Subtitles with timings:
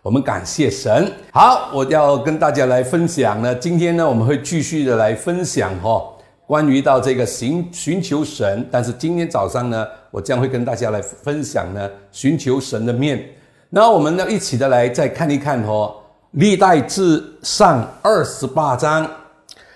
[0.00, 1.12] 我们感谢神。
[1.32, 3.54] 好，我要跟大家来分享呢。
[3.56, 6.00] 今天呢，我们会继续的来分享哈，
[6.46, 8.66] 关于到这个寻寻求神。
[8.70, 13.22] 但是今天早上呢，我将会跟大家来分享呢，寻求神的面。
[13.68, 15.92] 那我们呢，一起的来再看一看哈，
[16.30, 19.06] 历代志上二十八章，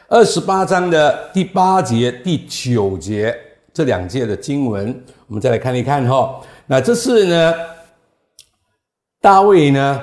[0.08, 3.36] 二十八章的第八节、第九节
[3.74, 4.88] 这两节的经文，
[5.26, 6.40] 我们再来看一看哈。
[6.66, 7.54] 那这是呢，
[9.20, 10.00] 大卫呢。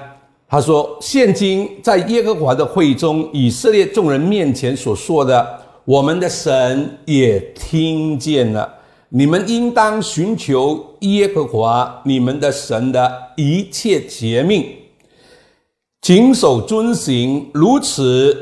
[0.51, 5.47] 他说：“现今在耶和华的会中，以色列众人面前所说的，
[5.85, 8.67] 我们的神也听见了。
[9.09, 14.65] 你们应当寻求耶和华你们的神的一切诫命，
[16.01, 17.47] 谨守遵行。
[17.53, 18.35] 如此，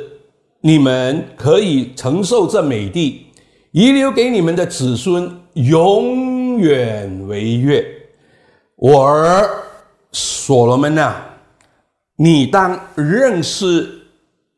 [0.62, 3.26] 你们可以承受这美地，
[3.72, 7.86] 遗留给你们的子孙，永远为业。
[8.78, 9.50] 我儿
[10.14, 11.14] 所罗门呐。”
[12.20, 14.02] 你当认识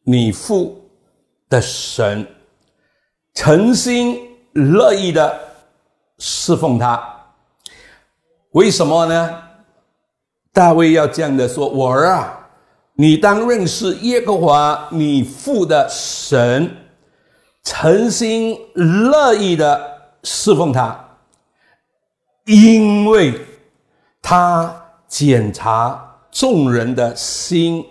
[0.04, 0.90] 你父
[1.50, 2.26] 的神，
[3.34, 4.18] 诚心
[4.54, 5.38] 乐意的
[6.20, 7.04] 侍奉他。
[8.52, 9.44] 为什么呢？
[10.54, 12.50] 大卫要这样的说：“我儿啊，
[12.94, 16.74] 你当认识耶和华你父的神，
[17.64, 20.98] 诚心乐意的侍奉他，
[22.46, 23.34] 因为
[24.22, 24.74] 他
[25.10, 27.86] 检查。”众人的心，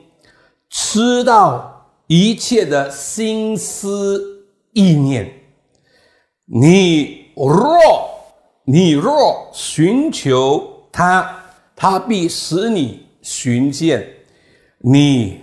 [0.68, 5.32] 知道一切的心思意念。
[6.46, 8.10] 你若
[8.64, 11.42] 你若寻求他，
[11.74, 14.00] 他必使你寻见；
[14.78, 15.40] 你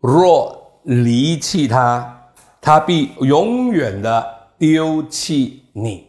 [0.00, 2.30] 若离弃他，
[2.60, 4.26] 他必永远的
[4.58, 6.06] 丢弃你。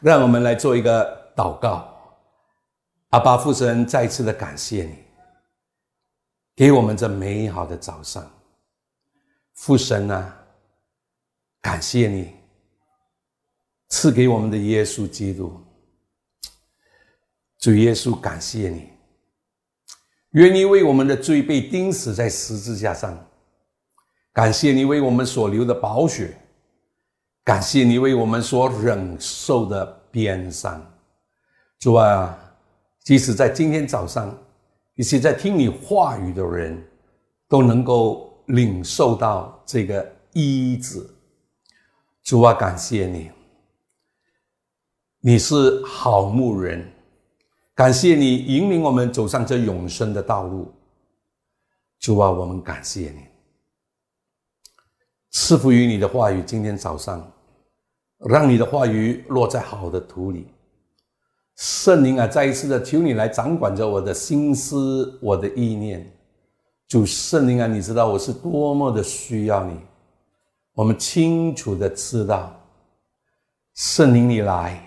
[0.00, 1.88] 让我们来做一个祷告。
[3.10, 5.01] 阿爸父神，再次的感谢你。
[6.62, 8.24] 给我们这美好的早上，
[9.54, 10.46] 父神啊，
[11.60, 12.36] 感谢你
[13.88, 15.60] 赐给我们的耶稣基督，
[17.58, 18.88] 主耶稣，感谢你，
[20.34, 23.28] 愿你为我们的罪被钉死在十字架上，
[24.32, 26.32] 感谢你为我们所流的宝血，
[27.42, 30.80] 感谢你为我们所忍受的鞭伤，
[31.80, 32.38] 主啊，
[33.02, 34.32] 即使在今天早上。
[34.94, 36.82] 一些在听你话语的人，
[37.48, 41.06] 都能够领受到这个医治。
[42.22, 43.30] 主啊，感谢你，
[45.20, 46.86] 你是好牧人，
[47.74, 50.72] 感谢你引领我们走上这永生的道路。
[51.98, 53.24] 主啊，我们感谢你，
[55.30, 56.42] 赐福于你的话语。
[56.42, 57.32] 今天早上，
[58.18, 60.46] 让你的话语落在好的土里。
[61.56, 66.10] 圣灵啊，再一次的求你来掌管着我的心思，我的意念。
[66.88, 69.78] 主圣灵啊，你知道我是多么的需要你。
[70.74, 72.58] 我们清楚的知道，
[73.74, 74.82] 圣灵你来，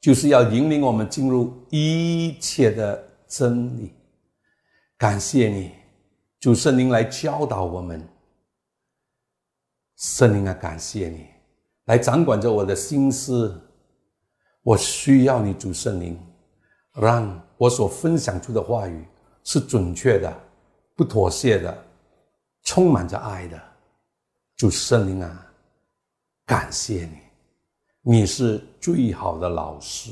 [0.00, 3.92] 就是要引领我们进入一切的真理。
[4.98, 5.70] 感谢你，
[6.40, 8.06] 主圣灵来教导我们。
[9.96, 11.26] 圣灵啊，感谢你
[11.84, 13.60] 来掌管着我的心思。
[14.62, 16.18] 我需要你主圣灵，
[16.94, 19.04] 让我所分享出的话语
[19.44, 20.32] 是准确的、
[20.94, 21.84] 不妥协的、
[22.62, 23.60] 充满着爱的。
[24.56, 25.46] 主圣灵啊，
[26.46, 27.10] 感谢
[28.02, 30.10] 你，你是最好的老师。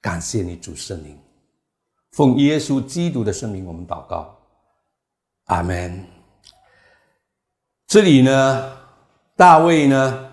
[0.00, 1.18] 感谢你主圣灵，
[2.12, 4.34] 奉耶稣基督的圣名，我们祷告，
[5.46, 6.02] 阿门。
[7.86, 8.76] 这里呢，
[9.36, 10.29] 大卫呢？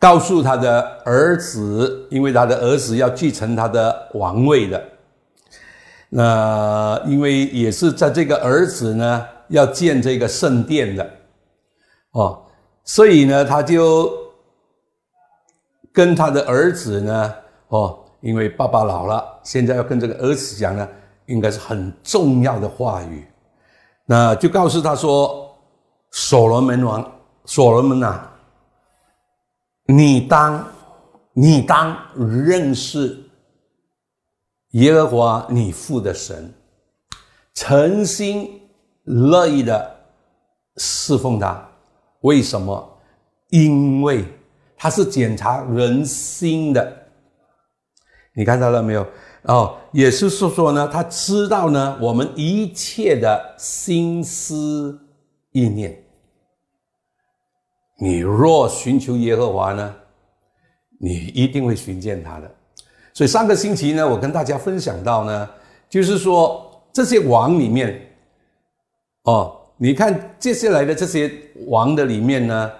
[0.00, 4.80] 告诉他的儿子，因为他的儿子要继承他的王位的，
[6.08, 11.10] 那因为也是在这个儿子呢要建这个圣殿的，
[12.12, 12.40] 哦，
[12.84, 14.12] 所以呢他就
[15.92, 17.34] 跟他的儿子呢，
[17.66, 20.88] 哦，因为爸爸老了，现在要跟这个儿子讲呢，
[21.26, 23.26] 应该是很重要的话语，
[24.06, 25.52] 那就告诉他说，
[26.12, 27.12] 所罗门王，
[27.46, 28.30] 所罗门呐。
[29.90, 30.68] 你当，
[31.32, 33.18] 你当认识
[34.72, 36.52] 耶和华你父的神，
[37.54, 38.60] 诚心
[39.04, 39.96] 乐意的
[40.76, 41.66] 侍奉他。
[42.20, 42.98] 为什么？
[43.48, 44.26] 因为
[44.76, 47.06] 他是检查人心的。
[48.34, 49.06] 你看到了没有？
[49.44, 55.00] 哦，也就是说呢，他知道呢我们一切的心思
[55.52, 56.04] 意念。
[58.00, 59.94] 你若寻求耶和华呢，
[60.98, 62.50] 你一定会寻见他的。
[63.12, 65.48] 所以上个星期呢，我跟大家分享到呢，
[65.88, 68.00] 就是说这些王里面
[69.24, 71.30] 哦，你看接下来的这些
[71.66, 72.70] 王的里面呢，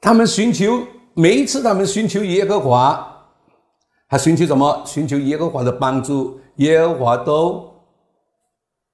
[0.00, 0.82] 他们寻求
[1.12, 3.06] 每一次他们寻求耶和华，
[4.08, 4.82] 他寻求什么？
[4.86, 7.70] 寻求耶和华的帮助，耶和华都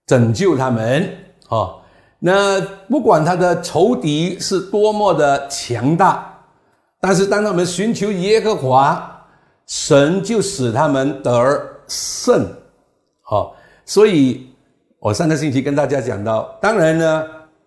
[0.04, 1.08] 拯救他们。
[1.48, 1.80] 哦，
[2.18, 6.38] 那不管他的仇敌是多么的强大，
[7.00, 9.24] 但是当他们寻求耶和华，
[9.66, 12.46] 神就使他们得胜。
[13.22, 13.54] 好，
[13.84, 14.48] 所以。
[14.98, 17.24] 我上个星期跟大家讲到，当然呢，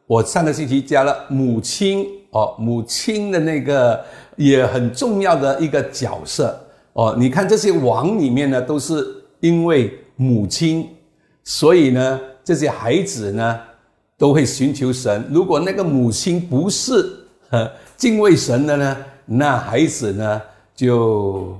[0.08, 4.04] 我上个星期加了母亲哦，母亲的那个
[4.36, 6.60] 也很重要的一个角色
[6.92, 7.16] 哦。
[7.18, 9.08] 你看这些王里面呢，都是
[9.40, 10.90] 因为母亲，
[11.46, 13.58] 所以呢，这些孩子呢
[14.20, 15.26] 都会寻求神。
[15.32, 17.12] 如果那个母亲不是
[17.98, 20.40] 敬畏神的呢，那孩子呢
[20.76, 21.58] 就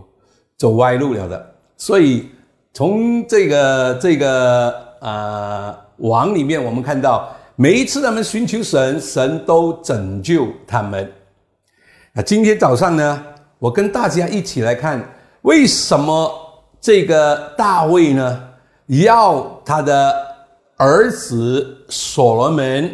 [0.58, 1.56] 走歪路了的。
[1.76, 2.30] 所以
[2.72, 4.88] 从这个这个。
[5.00, 11.10] 啊，王里面我们看到，每一次他们寻求神，神都拯救他们。
[12.12, 13.24] 那今天早上呢，
[13.60, 15.02] 我跟大家一起来看，
[15.44, 16.30] 为什么
[16.82, 18.44] 这个大卫呢，
[18.88, 20.14] 要他的
[20.80, 22.90] 儿子所罗门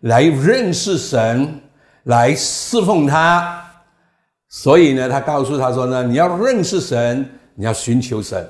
[0.00, 1.60] 来认识神，
[2.04, 3.62] 来侍奉他？
[4.48, 8.48] 所以呢，他告诉他说呢，你要认识神，你要寻求神。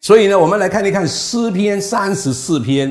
[0.00, 2.90] 所以呢，我们来看一看诗篇三十四篇。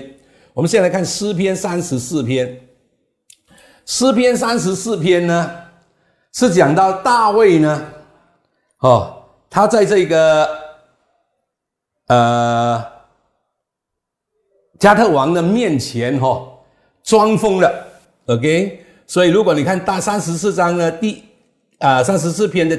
[0.54, 2.62] 我们先来看诗篇三十四篇。
[3.86, 5.52] 诗篇三十四篇呢，
[6.34, 7.86] 是讲到大卫呢，
[8.82, 10.48] 哦，他在这个
[12.08, 12.86] 呃
[14.80, 16.42] 加特王的面前哈
[17.04, 17.88] 装疯了。
[18.28, 21.24] OK，所以如果你看大三十四章呢，第
[21.80, 22.78] 啊三十四篇的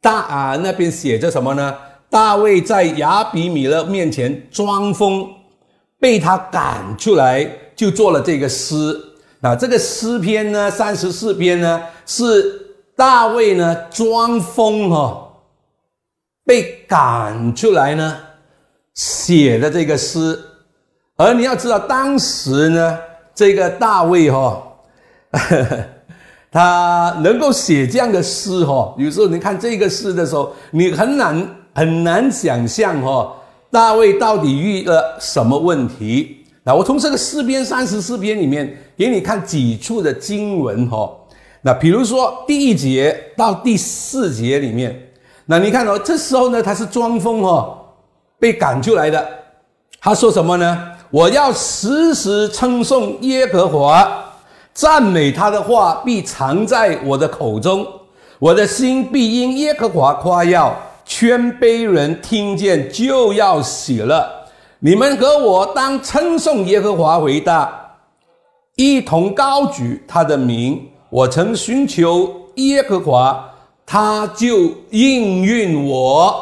[0.00, 1.76] 大啊那边写着什么呢？
[2.10, 5.28] 大卫在亚比米勒面前装疯，
[5.98, 7.44] 被他赶出来，
[7.74, 9.00] 就做了这个诗。
[9.40, 15.28] 那这个诗篇呢，三十四篇呢，是大卫呢装疯哈，
[16.44, 18.16] 被赶出来呢
[18.94, 20.38] 写的这个诗。
[21.16, 22.98] 而你要知道，当时呢，
[23.34, 24.62] 这个大卫哈，
[26.50, 31.46] 他能够写这样的诗哈，有时候你看这个诗的时候，你很难。
[31.76, 33.34] 很难想象哈，
[33.68, 36.44] 大卫到底遇了什么问题？
[36.62, 41.12] 那我从这个诗篇三十四篇里面给你看几处的经文哈。
[41.62, 44.96] 那比如说第一节到第四节里面，
[45.46, 47.76] 那你看到这时候呢，他是装疯哈，
[48.38, 49.28] 被赶出来的。
[50.00, 50.92] 他说什么呢？
[51.10, 54.08] 我要时时称颂耶和华，
[54.72, 57.86] 赞美他的话必藏在我的口中，
[58.38, 60.74] 我的心必因耶和华夸耀。
[61.06, 64.26] 谦卑人听见就要喜乐。
[64.78, 67.98] 你们和我当称颂耶和华为大，
[68.76, 70.88] 一同高举他的名。
[71.10, 73.48] 我曾寻求耶和华，
[73.84, 76.34] 他就应允我，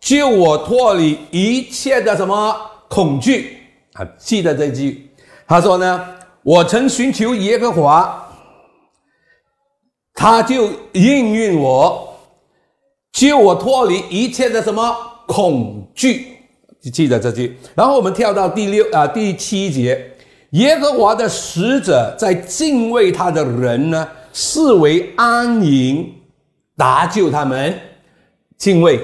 [0.00, 2.56] 救我脱离一切的什么
[2.88, 3.61] 恐惧
[3.94, 4.04] 啊！
[4.18, 5.10] 记得这句，
[5.46, 6.06] 他说呢
[6.42, 8.28] ：“我曾寻求耶和华，
[10.14, 12.08] 他就应允我。”
[13.12, 14.96] 救我脱离一切的什么
[15.26, 16.38] 恐惧？
[16.90, 17.56] 记得这句。
[17.74, 20.12] 然后我们跳到第六啊第七节，
[20.52, 26.10] 耶和华的使者在敬畏他的人呢，视为安营，
[26.74, 27.78] 搭救他们。
[28.56, 28.98] 敬畏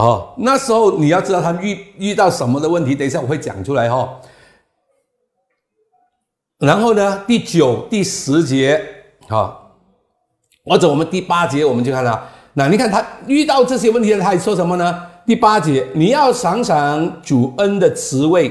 [0.00, 4.18] 哦，那时候你要知道他遇遇到什么的问题，等一下我会讲出来哈。
[6.58, 8.82] 然后呢，第九、第十节，
[9.28, 9.76] 好，
[10.64, 12.18] 或者我们第八节，我们就看到。
[12.54, 15.06] 那你看他遇到这些问题，他还说什么呢？
[15.26, 18.50] 第八节，你要想想主恩的职位，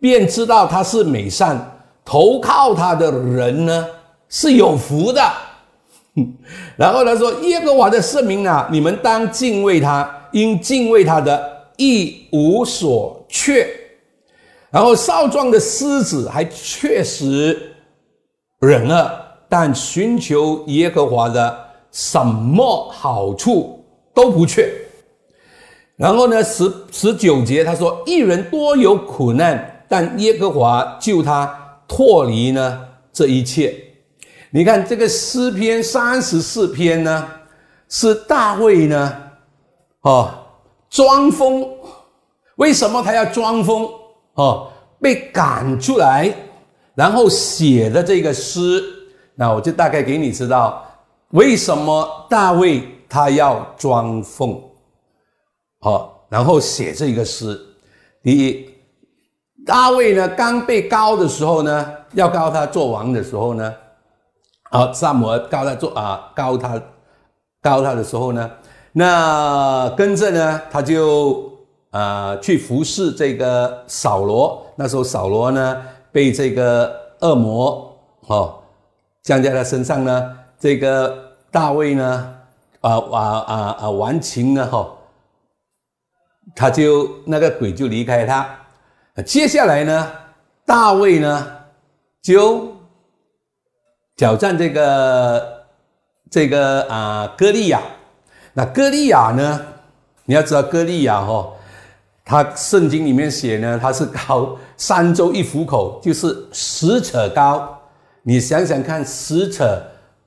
[0.00, 1.72] 便知道他是美善。
[2.06, 3.86] 投靠他的人呢
[4.30, 5.20] 是有福的。
[6.78, 13.66] 然后他说：“耶和华的圣名啊，你们当敬畏他，因敬畏他的一无所缺。”
[14.70, 17.74] 然后少壮的狮子还确实
[18.60, 21.64] 忍了，但寻求耶和华的。
[21.92, 24.70] 什么好处都不缺。
[25.96, 33.74] 然后呢，十十九节他说：“一人多有苦难，但耶和华救他脱离呢这一切。”
[34.52, 37.26] 你看这个诗篇三十四篇呢，
[37.88, 39.16] 是大卫呢，
[40.06, 40.30] 哦，
[40.88, 41.68] 装疯。
[42.56, 43.90] 为什么他要装疯？
[44.34, 44.70] 哦，
[45.00, 46.32] 被赶出来，
[46.94, 48.82] 然后写的这个诗。
[49.34, 50.82] 那我就大概给你知道。
[51.30, 54.62] 为什么大卫他要装疯？
[55.80, 57.60] 好，然后写这个诗。
[58.22, 58.70] 第一，
[59.66, 63.74] 大卫呢刚被高的时候呢，要高他做王的时候呢，
[64.70, 66.80] 好，萨摩尔高他做啊，高他
[67.60, 68.48] 高他的时候呢，
[68.98, 71.52] 那跟着呢，他就
[71.90, 74.66] 啊去服侍这个扫罗。
[74.74, 77.94] 那时候扫罗呢被这个恶魔
[78.26, 78.58] 哦
[79.22, 81.14] 降在他身上呢，这个
[81.50, 82.34] 大卫呢
[82.80, 84.90] 啊啊啊啊完情呢哈，
[86.54, 88.48] 他就那个鬼就离开他。
[89.26, 90.10] 接下来呢，
[90.64, 91.46] 大卫呢
[92.22, 92.72] 就
[94.16, 95.66] 挑战这个
[96.30, 97.82] 这个啊歌利亚。
[98.58, 99.60] 那歌利亚呢，
[100.24, 101.46] 你要知道歌利亚哈，
[102.24, 107.68] 他圣经里面写呢，他是高三周一虎口，就是十尺高。
[108.22, 109.62] 你想想看，十尺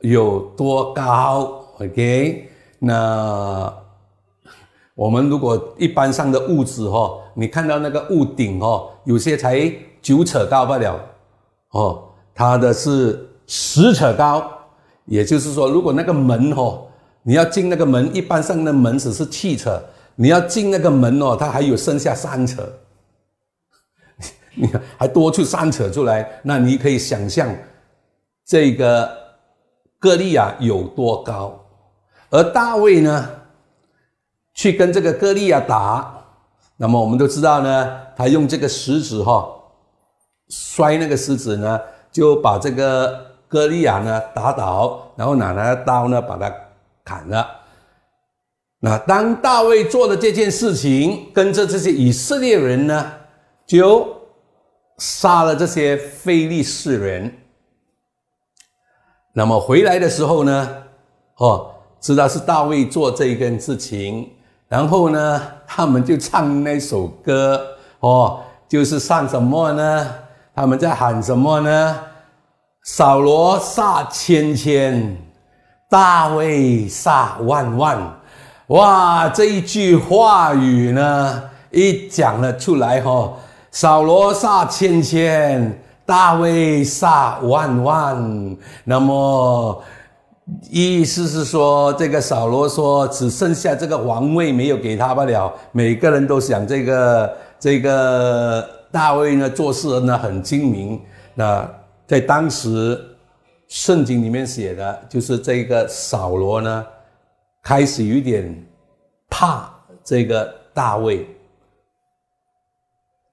[0.01, 3.74] 有多高？OK，那。
[4.93, 9.71] 我们如果一般上的屋子哈，你看到那个屋顶哦，有些才
[10.01, 11.00] 九尺高不了，
[11.71, 12.03] 哦，
[12.36, 14.43] 它的是十尺高，
[15.05, 16.83] 也就是说，如果那个门哦，
[17.23, 19.69] 你要进那个门，一般上的门只是七尺，
[20.15, 22.57] 你要进那个门哦，它还有剩下三尺，
[24.55, 27.53] 你 看还多出三尺出来，那你可以想象
[28.45, 29.09] 这个
[29.99, 31.59] 歌利亚有多高，
[32.29, 33.29] 而大卫呢？
[34.55, 36.21] 去跟这个歌利亚打，
[36.75, 39.47] 那么我们都知道呢，他用这个石子哈
[40.49, 41.79] 摔那个石子呢，
[42.11, 46.53] 就把这个歌利亚呢打倒，然后拿他的刀呢把他
[47.09, 47.47] 砍了。
[48.79, 53.11] 那当大卫做了这件事情，跟着这些以色列人呢，
[53.65, 54.07] 就
[54.99, 57.35] 杀了这些非利士人。
[59.33, 60.83] 那么回来的时候呢，
[61.37, 64.29] 哦，知道是大卫做这一件事情。
[64.67, 67.59] 然后呢，他们就唱那首歌
[68.01, 70.15] 哦，就是唱什么呢？
[70.53, 71.99] 他们在喊什么呢？
[72.83, 75.17] 扫罗杀千千，
[75.89, 78.00] 大卫杀万万。
[78.67, 83.34] 哇，这一句话语呢，一讲了出来哈，
[83.72, 88.58] 扫罗杀千千，大卫杀万万。
[88.84, 89.84] 那么。
[90.72, 95.53] 意思是说，这个扫罗说，只剩下这个王位没有给他罢了。
[95.72, 101.00] 每个人都想这个这个大卫呢，做事呢很精明。
[101.36, 101.63] 那
[102.08, 103.00] 在当时
[103.69, 106.85] 圣经里面写的，就是这个扫罗呢，
[107.63, 108.53] 开始有点
[109.29, 109.73] 怕
[110.03, 111.25] 这个大卫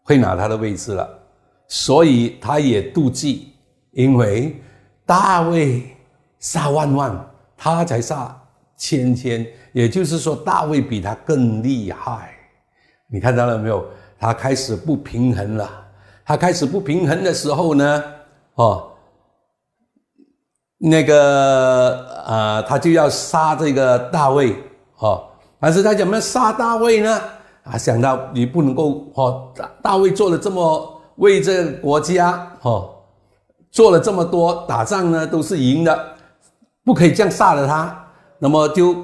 [0.05, 1.19] 会拿他的位置了，
[1.66, 3.52] 所以他也妒忌，
[3.90, 4.57] 因为
[5.05, 5.83] 大卫。
[6.38, 8.38] 杀万万，他才杀
[8.76, 12.31] 千千，也就是说大卫比他更厉害。
[13.09, 13.85] 你看到了没有？
[14.19, 15.69] 他开始不平衡了。
[16.26, 18.05] 他开始不平衡的时候呢，
[18.57, 18.93] 哦，
[20.78, 24.54] 那个啊，他就要杀这个大卫，
[24.99, 25.25] 哦，
[25.59, 27.21] 但是他怎么杀大卫呢？
[27.64, 29.52] 啊，想到你不能够，哦，
[29.83, 32.95] 大卫做了这么为这个国家，哦，
[33.71, 36.16] 做了这么多打仗呢，都是赢的。
[36.85, 38.06] 不可以这样杀了他，
[38.38, 38.95] 那么就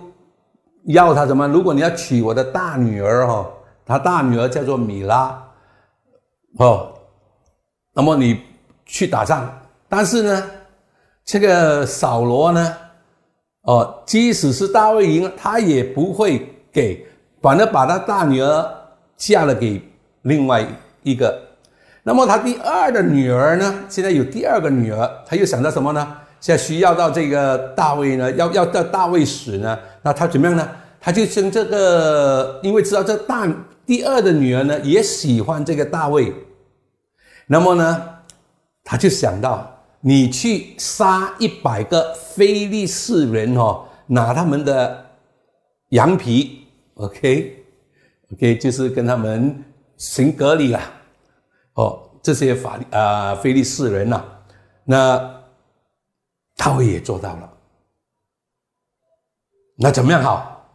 [0.84, 1.48] 要他什么？
[1.48, 3.44] 如果你要娶我的大女儿哈，
[3.84, 5.42] 他大女儿叫做米拉，
[6.58, 6.92] 哦，
[7.92, 8.40] 那么你
[8.86, 9.52] 去打仗，
[9.88, 10.50] 但是呢，
[11.24, 12.76] 这个扫罗呢，
[13.62, 17.06] 哦，即使是大卫赢了，他也不会给，
[17.40, 18.74] 反而把他大女儿
[19.16, 19.80] 嫁了给
[20.22, 20.66] 另外
[21.02, 21.40] 一个。
[22.02, 23.84] 那么他第二的女儿呢？
[23.88, 26.16] 现在有第二个女儿，他又想到什么呢？
[26.40, 30.68] 现在需要到这个大卫呢，要要到大卫死呢，那他怎么样呢？
[31.00, 33.48] 他就生这个，因为知道这大
[33.86, 36.32] 第二的女儿呢也喜欢这个大卫，
[37.46, 38.02] 那么呢，
[38.82, 45.06] 他就想到你去杀一百个非利士人哦，拿他们的
[45.88, 49.64] 羊皮，OK，OK，就是跟他们
[49.96, 50.80] 行隔离了，
[51.74, 54.22] 哦，这些法啊非利士人呐，
[54.84, 55.38] 那。
[56.54, 57.52] 大卫也做到了，
[59.74, 60.70] 那怎么样好？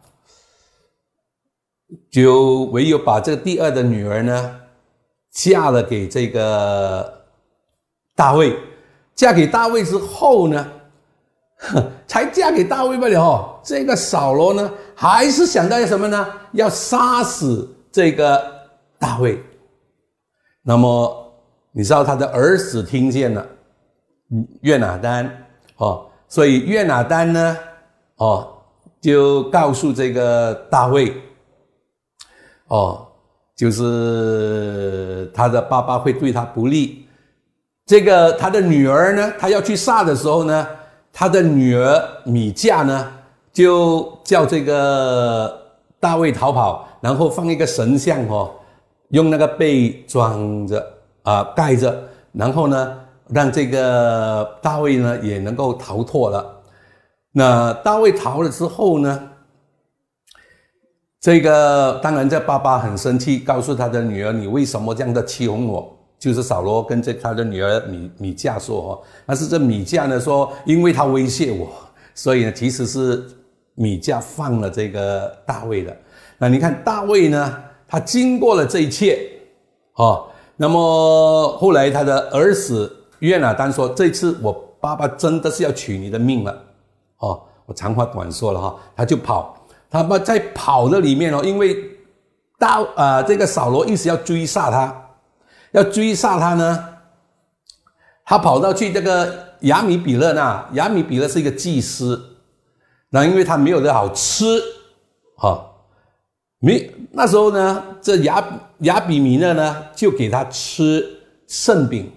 [2.10, 4.60] 就唯有把这个第二的女儿呢，
[5.30, 7.24] 嫁了给这个
[8.14, 8.54] 大卫。
[9.18, 10.64] 嫁给大卫之后呢，
[12.06, 13.60] 才嫁给大卫不了。
[13.64, 16.24] 这个扫罗呢，还是想到要什么呢？
[16.52, 18.40] 要杀死这个
[18.96, 19.42] 大卫。
[20.62, 21.34] 那么
[21.72, 23.44] 你知道他的儿子听见了，
[24.60, 25.28] 约拿丹。
[25.78, 27.58] 哦，所以约拿丹呢，
[28.18, 28.54] 哦，
[29.00, 31.12] 就告诉这个大卫，
[32.68, 33.04] 哦，
[33.56, 37.07] 就是他的爸爸会对他不利。
[37.88, 40.68] 这个他的女儿呢，他要去杀的时候呢，
[41.10, 43.10] 他的女儿米迦呢，
[43.50, 45.58] 就叫这个
[45.98, 48.50] 大卫逃跑，然后放一个神像哦，
[49.08, 50.86] 用那个被装着
[51.22, 51.98] 啊盖着，
[52.32, 52.98] 然后呢，
[53.30, 56.44] 让这个大卫呢也能够逃脱了。
[57.32, 59.30] 那大卫逃了之后呢？
[61.20, 71.68] 这个当然，这爸爸很生气，告诉他的女儿：“你为什么这样的欺哄我？”就是扫罗跟这他的女儿米米迦说：“哦，但是这米迦呢说，因为他威胁我，
[72.14, 73.24] 所以呢，其实是
[73.74, 75.96] 米迦放了这个大卫的。
[76.38, 77.56] 那你看大卫呢，
[77.86, 79.30] 他经过了这一切，
[79.94, 86.62] 哦，那么后来他的儿子约拿单说：这次我爸爸真的是要取你的命了。
[87.18, 89.54] 哦，我长话短说了哈，他就跑。”
[89.90, 91.82] 他们在跑的里面哦，因为
[92.58, 95.07] 大啊，这个扫罗一直要追杀他，
[95.72, 96.88] 要追杀他呢，
[98.24, 102.38] 他跑到去这个亚米比勒那，亚米比勒是一个祭司，
[103.10, 104.44] 那因为他没有的好吃，
[105.36, 105.64] 哈，
[106.58, 111.04] 没那时候呢，这亚亚比米勒呢就给他吃
[111.46, 112.10] 圣饼，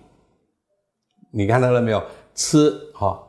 [1.31, 2.03] 你看到了没有？
[2.33, 3.21] 吃哈。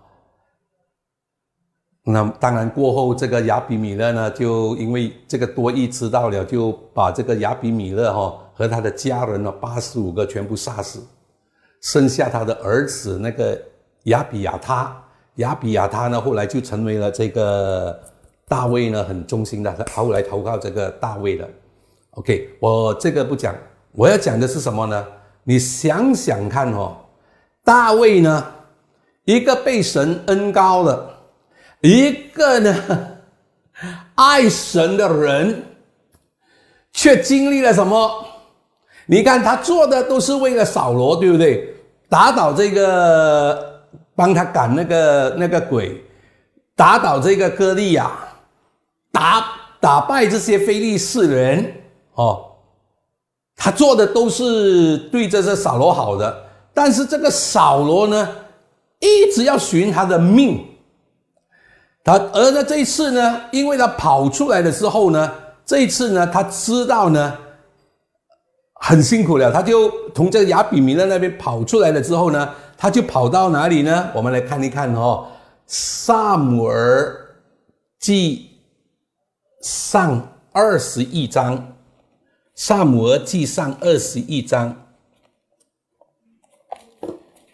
[2.05, 11.01] 那当然，过后这个亚比米勒呢，就因为这个多益知道了，就把这个亚比米勒哈和他的家人呢八十五个全部杀死，
[11.81, 13.61] 剩下他的儿子那个
[14.05, 15.03] 亚比亚他，
[15.37, 17.99] 亚比亚他呢后来就成为了这个
[18.49, 21.49] 大卫呢很忠心的，他后来投靠这个大卫的。
[22.13, 23.55] OK，我这个不讲，
[23.93, 25.07] 我要讲的是什么呢？
[25.45, 26.97] 你想想看哦，
[27.65, 28.53] 大卫呢，
[29.25, 31.09] 一个被神恩高的。
[31.81, 33.09] 一个呢，
[34.15, 35.65] 爱神的人，
[36.93, 38.25] 却经历了什么？
[39.07, 41.75] 你看他做的都是为了扫罗，对不对？
[42.09, 43.83] 打倒这个，
[44.15, 46.05] 帮他赶那个那个鬼，
[46.77, 48.11] 打倒这个歌利亚，
[49.11, 49.45] 打
[49.81, 51.75] 打败这些非利士人
[52.15, 52.45] 哦。
[53.57, 58.29] 他做的都是对这些扫罗好的，但是这个扫罗呢，
[58.99, 60.67] 一直要寻他的命。
[62.05, 65.33] 他而呢这一次呢，因为他跑出来的时候呢，
[65.65, 67.39] 这一次呢，他知道呢
[68.85, 74.11] 很辛苦了，他就从这个亚比米勒那边跑出来了之后呢，他就跑到哪里呢？
[74.13, 75.25] 我们来看一看哦，
[75.69, 77.17] 《萨姆尔
[78.01, 78.51] 记
[79.61, 81.57] 上》二十一章，
[82.57, 84.75] 《萨姆尔记上》二十一章。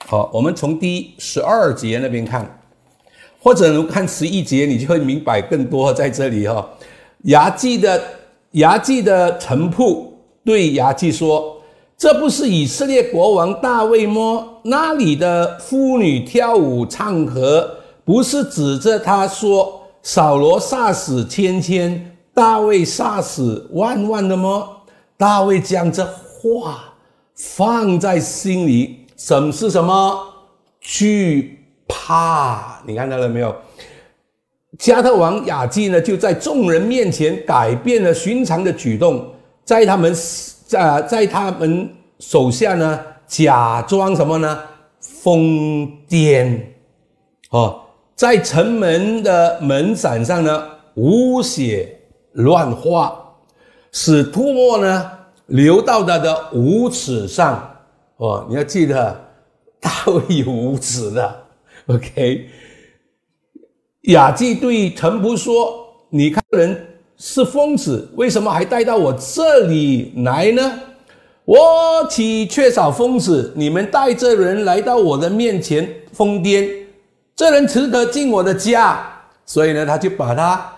[0.06, 2.54] 好，我们从第十二节那边看。
[3.40, 5.94] 或者能看十一节，你就会明白更多。
[5.94, 6.68] 在这里哈，
[7.24, 8.02] 牙祭的
[8.52, 10.07] 牙祭的臣仆
[10.48, 11.60] 对牙祭说
[11.98, 14.46] ：“这不是以色列国王大卫吗？
[14.62, 17.70] 那里的妇女跳舞唱和，
[18.02, 24.66] 不是指着他说扫罗杀死千千，大卫杀死万万的吗？”
[25.18, 26.94] 大卫将这话
[27.34, 30.18] 放在心里，审视什么？
[30.80, 31.58] 惧。
[31.86, 33.54] 怕，你看到了没有？
[34.78, 39.26] 加特王雅基呢，就在众人面前改变了寻常的举动，
[39.68, 40.14] 在他们
[40.66, 44.58] 在在他们手下呢，假装什么呢？
[44.98, 46.58] 疯癫
[47.50, 47.78] 哦，
[48.16, 52.00] 在城门的门伞上呢，无血
[52.32, 53.22] 乱画，
[53.92, 55.10] 使唾沫呢
[55.48, 57.76] 流到他的五尺上
[58.16, 58.46] 哦。
[58.48, 59.20] 你要记得，
[59.78, 61.42] 大卫有五尺的。
[61.88, 62.48] OK，
[64.04, 66.87] 雅纪对陈仆说：“你看人
[67.18, 70.80] 是疯子，为什么还带到我这里来呢？
[71.44, 73.52] 我岂缺少疯子？
[73.56, 76.68] 你们带着人来到我的面前疯癫，
[77.36, 79.04] 这人值得进我的家，
[79.44, 80.72] 所以呢，他就把他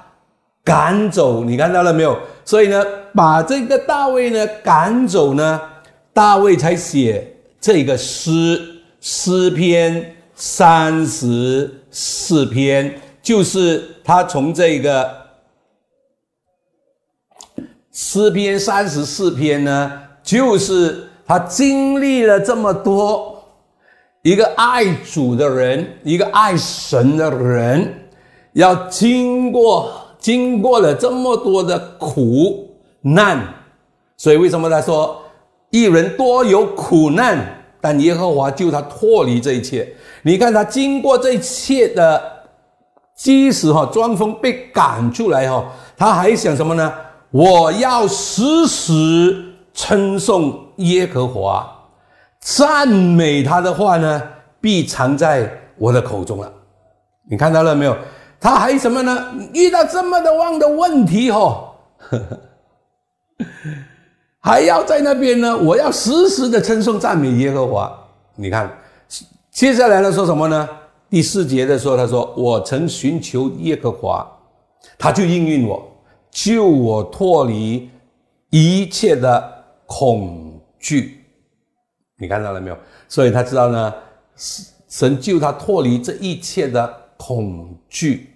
[0.64, 1.44] 赶走。
[1.44, 2.18] 你看到了没有？
[2.44, 5.60] 所以呢，把这个大卫呢赶走呢，
[6.12, 8.60] 大卫才写这个诗
[9.00, 15.06] 诗篇。”三十四篇，就是他从这个
[17.92, 23.42] 诗篇三十四篇呢，就是他经历了这么多，
[24.22, 28.08] 一个爱主的人，一个爱神的人，
[28.52, 32.68] 要经过经过了这么多的苦
[33.00, 33.42] 难，
[34.16, 35.20] 所以为什么他说
[35.70, 37.44] 一人多有苦难，
[37.80, 39.92] 但耶和华救他脱离这一切。
[40.22, 42.22] 你看他经过这一切的，
[43.16, 46.92] 即使哈装疯被赶出来哈，他还想什么呢？
[47.30, 51.70] 我要时时称颂耶和华，
[52.40, 54.22] 赞美他的话呢，
[54.60, 56.52] 必藏在我的口中了。
[57.28, 57.96] 你看到了没有？
[58.40, 59.32] 他还什么呢？
[59.52, 61.68] 遇到这么的旺的问题哦，
[64.40, 65.56] 还要在那边呢？
[65.58, 67.92] 我要时时的称颂赞美耶和华。
[68.34, 68.70] 你看，
[69.50, 70.68] 接下来呢说什么呢？
[71.10, 74.26] 第四节的时候，他说：“我曾寻求耶和华，
[74.96, 75.89] 他就应允我，
[76.30, 77.90] 救我脱离
[78.50, 81.24] 一切的恐惧。”
[82.18, 82.78] 你看到了没有？
[83.08, 83.94] 所以他知道呢，
[84.88, 86.98] 神救他脱离这一切的。
[87.22, 88.34] 恐惧，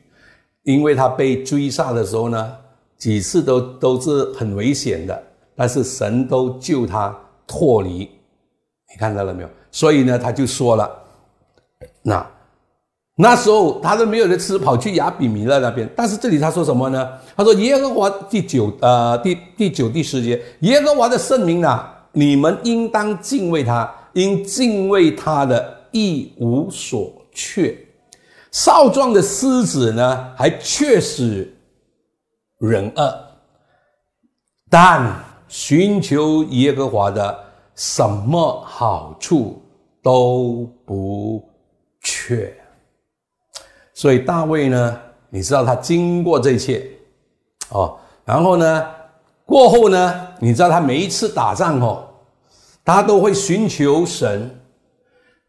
[0.65, 2.57] 因为他被追杀的时候呢，
[2.99, 5.23] 几次都都是很危险的，
[5.57, 8.01] 但是神都救他脱离。
[8.01, 9.49] 你看到了没有？
[9.71, 11.03] 所以呢，他就说了，
[12.03, 12.31] 那
[13.17, 15.89] 那时候他都没有的吃，跑去亚比米勒那边。
[15.95, 17.09] 但是这里他说什么呢？
[17.37, 27.77] 他说耶和华第九呃第第九第十节，耶和华的圣名啊，你们应当敬畏他，因敬畏他的一无所缺。
[28.51, 31.57] 少壮的狮子呢，还确实
[32.59, 33.15] 忍恶，
[34.69, 37.39] 但寻求耶和华的
[37.77, 39.63] 什么好处
[40.03, 41.49] 都不
[42.01, 42.53] 缺。
[43.95, 46.85] 所以大卫呢，你知道他经过这一切
[47.71, 48.85] 哦，然后呢，
[49.47, 52.05] 过后呢，你知道他每一次打仗哦，
[52.85, 54.51] 他都会寻求神，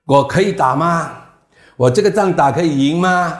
[0.05, 1.11] 我可以打吗？
[1.75, 3.37] 我这个仗打可以赢吗？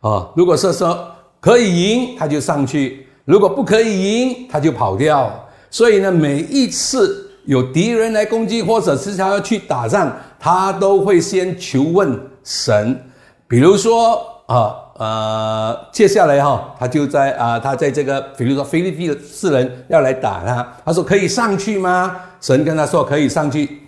[0.00, 1.06] 哦，如果是说
[1.40, 5.30] 可以赢，他就上去；如果不可以赢，他就跑掉。
[5.70, 12.98] 所以呢，每一次有敌人来攻击，或者是他要去打仗，他都会先求问神。
[13.46, 22.18] 比如说啊，呃，接下来哈，他就在啊，他在这个，比如说菲律宾的四人要来打他，他说可以上去吗？
[22.40, 23.82] 神跟他说可以上去，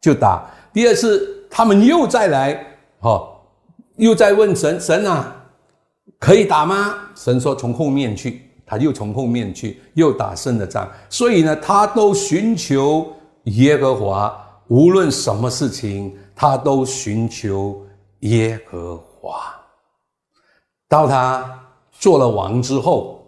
[0.00, 0.46] 就打。
[0.72, 2.58] 第二次他们又再来。
[3.00, 3.44] 好，
[3.96, 5.36] 又在问神神啊，
[6.18, 6.94] 可以打吗？
[7.14, 10.90] 神说从后面去，他又从后面去，又打胜了仗。
[11.10, 13.12] 所以呢，他都寻求
[13.44, 14.34] 耶和华，
[14.68, 17.78] 无论什么事情，他都寻求
[18.20, 19.54] 耶和华。
[20.92, 21.58] 到他
[21.90, 23.24] 做了王之后，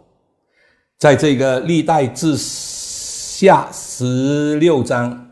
[0.99, 5.31] 在这个历代志下十六章，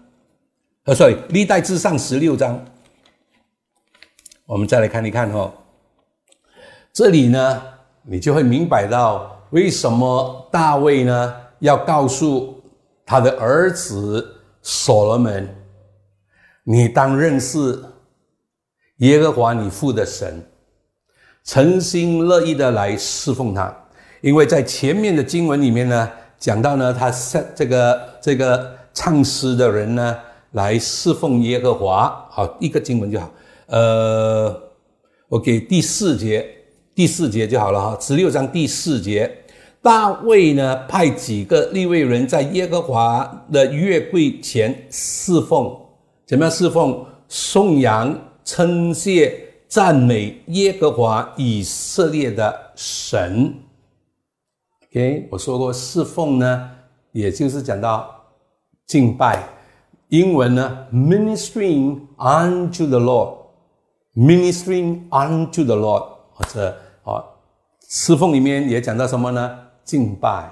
[0.84, 2.58] 呃，sorry，历代志上十六章。
[4.46, 5.52] 我们再来看一看哦，
[6.90, 7.62] 这里呢，
[8.00, 12.62] 你就会明白到为什么大卫呢要告诉
[13.04, 15.54] 他的儿子所罗门
[16.64, 17.78] ：“你当认识
[19.00, 20.42] 耶和华你父的神，
[21.44, 23.74] 诚心乐意的来侍奉他。”
[24.22, 30.16] 因为在前面的经文里面呢，讲到呢，他是这个这个唱诗的人呢
[30.52, 32.24] 来侍奉耶和华。
[32.30, 33.30] 好，一个经文就好。
[33.66, 34.60] 呃，
[35.28, 36.46] 我给第四节，
[36.94, 37.98] 第四节就好了哈。
[38.00, 39.30] 十六章第四节，
[39.80, 45.74] 大卫呢派几个立位人在耶和华的月柜前侍奉，
[46.26, 47.04] 怎么样侍奉？
[47.34, 49.34] 颂扬、称谢、
[49.72, 53.54] 赞美耶和华以色列的神。
[54.84, 56.70] OK，我说过侍奉呢，
[57.12, 58.14] 也就是讲到
[58.86, 59.42] 敬拜，
[60.08, 63.38] 英文呢，ministering unto the Lord。
[64.14, 66.04] Ministering unto the Lord，
[66.34, 67.24] 或者啊，
[67.88, 69.58] 侍奉里面也讲到什么呢？
[69.84, 70.50] 敬拜，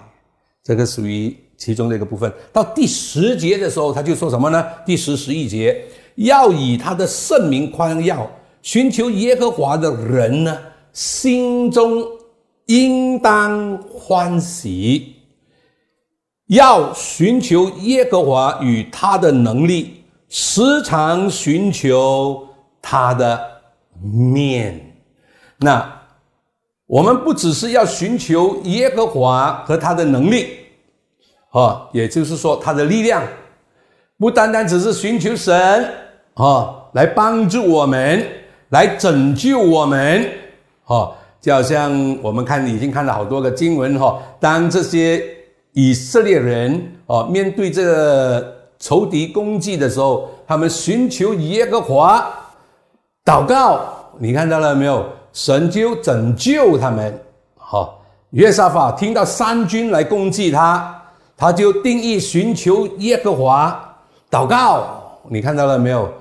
[0.65, 2.33] 这个属于其中的一个部分。
[2.55, 4.67] 到第十节的时候，他就说什么呢？
[4.87, 8.27] 第十十一节，要以他的圣名宽耀，
[8.63, 10.59] 寻求耶和华的人呢，
[10.93, 12.05] 心中
[12.67, 15.17] 应当欢喜，
[16.49, 22.47] 要寻求耶和华与他的能力，时常寻求。
[22.83, 23.39] 他的
[24.01, 24.81] 面，
[25.59, 26.01] 那
[26.87, 30.61] 我们不只是要寻求耶和华和他的能力，
[31.51, 33.23] 啊，也就是说他的力量，
[34.19, 35.93] 不单单只是寻求神
[36.33, 38.27] 啊来帮助我们，
[38.71, 40.29] 来拯救我们，
[40.87, 45.23] 啊，就好像我们看已经看了好多个经文哈，当这些
[45.73, 52.27] 以色列人啊面对这个仇敌攻击的时候，他们寻求耶和华。
[53.25, 53.81] 祷告，
[54.19, 55.05] 你看到了没有？
[55.33, 57.17] 神就拯救他们。
[57.57, 61.01] 好，约沙法听到三军来攻击他，
[61.37, 63.97] 他就定义寻求耶和华，
[64.31, 65.21] 祷告。
[65.29, 66.13] 你看到了没有？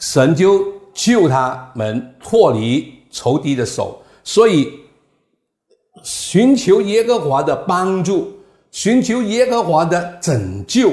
[0.00, 0.64] 神就
[0.98, 4.02] 救他们脱离仇敌的手。
[4.24, 4.68] 所以，
[6.02, 8.36] 寻求耶和华的帮助，
[8.72, 10.90] 寻求耶和华的拯救。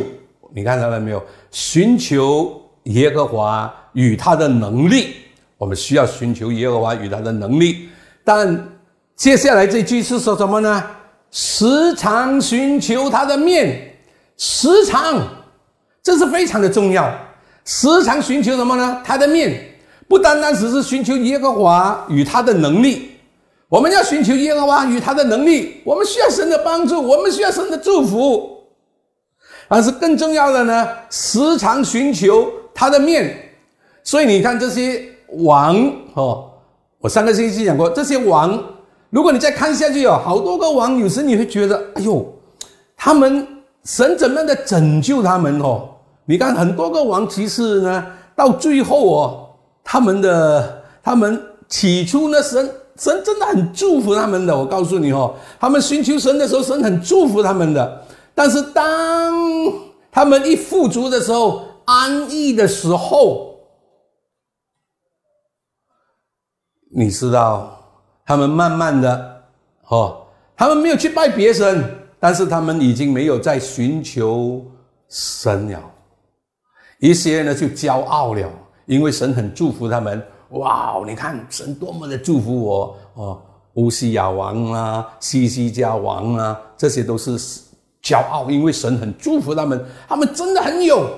[0.53, 1.21] 你看到了没有？
[1.49, 5.15] 寻求耶和华与他的能力，
[5.57, 7.89] 我们需要寻求耶和华与他的能力。
[8.23, 8.69] 但
[9.15, 10.83] 接下来这句是说什么呢？
[11.31, 13.97] 时常寻求他的面，
[14.37, 15.19] 时常，
[16.03, 17.11] 这是非常的重要。
[17.65, 19.01] 时常寻求什么呢？
[19.03, 19.74] 他的面，
[20.07, 23.11] 不单单只是寻求耶和华与他的能力，
[23.67, 28.51] 我们要寻求耶和华与他的能力，我们需要神的帮助，我们需要神的祝福。
[29.67, 33.35] 但是更重要的呢，时常寻求他的面。
[34.03, 35.75] 所以你看这些王
[36.13, 36.51] 哦，
[36.99, 38.63] 我上个星期讲过，这些王，
[39.09, 42.23] 如果你再看下去哦，好多个王，有时你会觉得，哎呦，
[42.95, 43.47] 他们
[43.83, 45.89] 神怎么样的拯救他们哦？
[46.25, 49.44] 你看很多个王，其实呢，到最后哦，
[49.85, 54.57] 他们的他们起初呢，神神真的很祝福他们的。
[54.57, 58.05] 我告诉你哦，他们寻求神的时候，神很祝福他们的。
[58.33, 59.33] 但是当
[60.11, 63.59] 他们一富足的时候，安逸的时候，
[66.89, 67.79] 你知道，
[68.25, 69.43] 他们慢慢的，
[69.87, 70.25] 哦，
[70.57, 71.83] 他们没有去拜别神，
[72.19, 74.65] 但是他们已经没有在寻求
[75.09, 75.79] 神了。
[76.99, 78.49] 一些呢就骄傲了，
[78.85, 80.21] 因为神很祝福他们。
[80.49, 83.41] 哇，你看神多么的祝福我哦，
[83.73, 87.37] 乌西亚王啊，西西家王啊，这些都是。
[88.05, 91.09] 骄傲，因为神很祝福他们，他们真的很有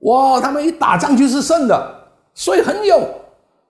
[0.00, 0.38] 哇！
[0.42, 1.94] 他们一打仗就是胜的，
[2.34, 3.00] 所以很有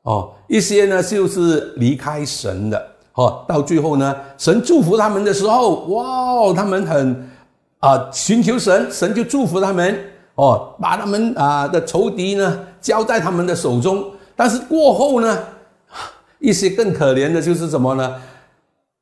[0.03, 0.33] 哦。
[0.49, 6.53] 一些呢就是离开神的哦，到最后呢，神祝福他们的时候，哇！
[6.53, 7.31] 他们很
[7.79, 9.97] 啊寻求神，神就祝福他们
[10.35, 14.11] 哦，把他们啊的仇敌呢交在他们的手中。
[14.35, 15.39] 但是过后呢，
[16.39, 18.23] 一些更可怜的就是什么呢？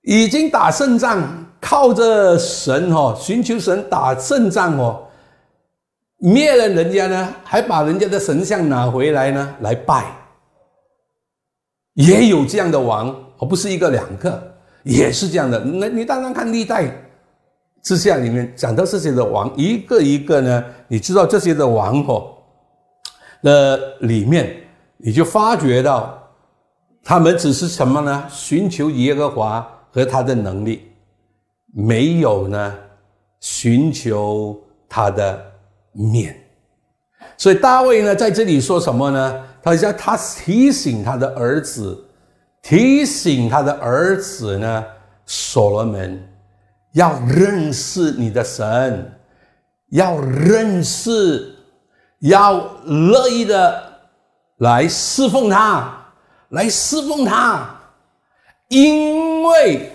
[0.02, 1.46] 已经打胜仗。
[1.62, 5.02] 靠着神哦，寻求神打胜仗哦，
[6.16, 10.06] 灭了人家呢，还把人家的神像拿回来呢来拜，
[11.92, 14.42] 也有这样的王，而不是一个两个，
[14.84, 15.58] 也是这样的。
[15.60, 16.90] 那你当然看历代
[17.82, 22.36] 之下里面讲到这些的王，一个一个呢，你知道这些的王哦
[23.40, 24.54] 那里面，
[24.98, 26.22] 你就发觉到
[27.02, 28.24] 他们只是什么呢？
[28.28, 30.86] 寻求耶和华和他的能力。
[31.72, 32.74] 没有呢，
[33.38, 35.40] 寻求他的
[35.92, 36.36] 面，
[37.36, 39.46] 所以大卫呢在这里说什么呢？
[39.62, 41.96] 他叫他提醒他的儿子，
[42.60, 44.84] 提醒他的儿子呢，
[45.26, 46.20] 所罗门
[46.92, 49.20] 要认识你的神，
[49.90, 51.54] 要认识，
[52.20, 53.82] 要乐意的
[54.58, 56.12] 来侍奉他，
[56.50, 57.80] 来侍奉他，
[58.68, 59.92] 因为。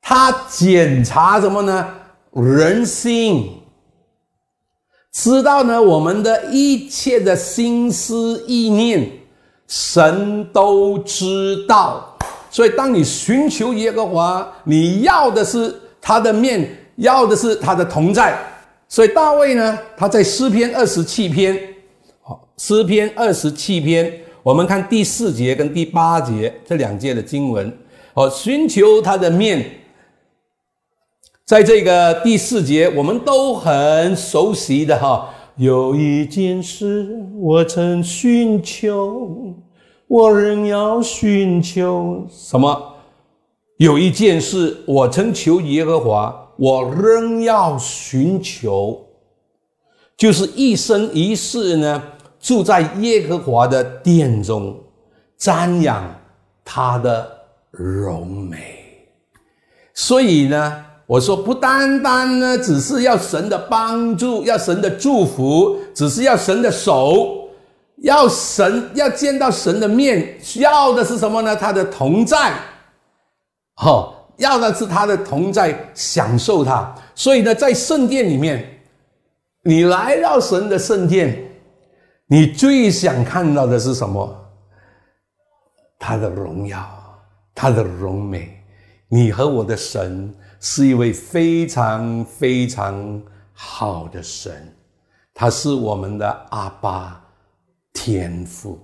[0.00, 1.86] 他检查什么呢？
[2.32, 3.60] 人心，
[5.12, 9.06] 知道呢我们的一切的心思意念，
[9.66, 12.07] 神都知道。
[12.50, 18.38] 所以，当你寻求耶和华，你要的是他的面，要的是他的同在。
[18.88, 21.58] 所以，大卫呢，他在诗篇二十七篇，
[22.22, 27.70] 好，诗篇二十七篇，我们看第四节跟第八节这两节的经文，
[28.14, 29.64] 哦，寻求他的面。
[31.44, 35.28] 在这个第四节，我们都很熟悉的哈。
[35.56, 39.54] 有一件事我曾寻求，
[40.08, 42.94] 我仍要寻求什么？
[43.76, 49.00] 有一件事我曾求耶和华，我仍要寻求，
[50.16, 52.02] 就是一生一世呢，
[52.40, 54.76] 住在耶和华的殿中，
[55.38, 56.04] 瞻仰
[56.64, 57.30] 他的
[57.70, 58.58] 荣美。
[59.94, 60.84] 所以呢。
[61.08, 67.37] 我说不单单呢，只是要神的帮助，要神的祝福，只是要神的手，
[68.02, 71.56] 要神要见到神的面，需要的是什么呢？
[71.56, 72.52] 他的同在，
[73.74, 76.94] 哈，要的是他的同在，享受他。
[77.14, 78.80] 所以呢，在圣殿里面，
[79.62, 81.50] 你来到神的圣殿，
[82.26, 84.34] 你最想看到的是什么？
[85.98, 86.88] 他的荣耀，
[87.54, 88.62] 他的荣美，
[89.08, 90.34] 你和我的神。
[90.60, 94.76] 是一位非常非常好的神，
[95.32, 97.24] 他是我们的阿爸
[98.00, 98.78] 天赋。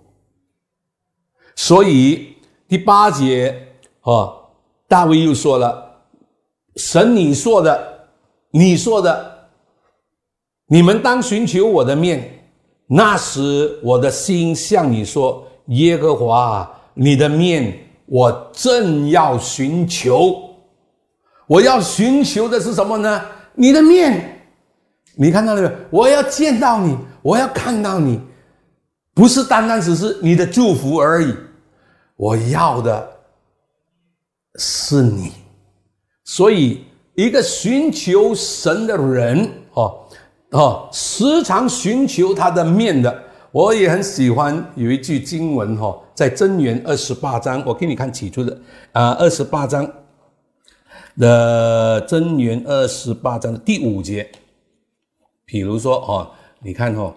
[1.55, 2.35] 所以
[2.66, 3.57] 第八节
[4.03, 4.37] 哦，
[4.88, 6.03] 大卫又说了
[6.74, 8.09] ：“神，你说的，
[8.50, 9.48] 你说的，
[10.66, 12.44] 你们当寻求我的面。
[12.87, 20.42] 那时我的心向你说：耶和华，你的面我正要寻求。”
[21.46, 23.22] 我要寻求的是什么呢？
[23.55, 24.44] 你的面，
[25.14, 25.74] 你看到了没有？
[25.90, 28.18] 我要见到你，我要看到你，
[29.14, 31.35] 不是单单只是你的祝福而已。
[32.16, 33.09] 我要的
[34.57, 35.33] 是你。
[36.24, 40.07] 所以，一个寻求神的人，哦
[40.50, 43.22] 哦，时常寻求他的面的。
[43.53, 48.59] 我也很喜欢有一句经文，哈，在真言二十八章，我给你看起初的
[48.92, 49.88] 啊，二十八章。
[51.16, 54.29] 的真言二十八章的第五节，
[55.44, 57.14] 比如说哦，你看哦，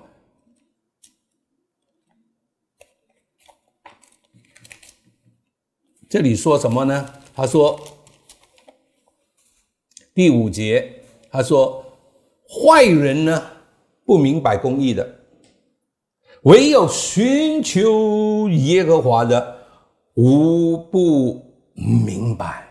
[6.10, 7.14] 这里说什么呢？
[7.36, 7.78] 他说
[10.14, 11.84] 第五节，他说
[12.48, 13.44] 坏人呢
[14.06, 15.06] 不明白公义的，
[16.44, 19.58] 唯有寻求耶和华的
[20.14, 22.66] 无不明白。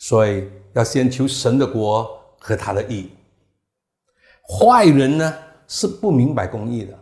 [0.00, 3.08] 所以要先求神的国和他的义。
[4.48, 5.34] 坏人呢
[5.68, 6.98] 是不明白公义的，